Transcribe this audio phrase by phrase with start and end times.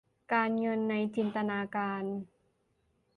[0.33, 2.03] การเงินในจินตนาการ